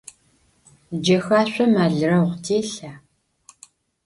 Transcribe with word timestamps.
Cexaşsom 1.03 1.71
alıreğu 1.83 2.31
têlha? 2.43 2.93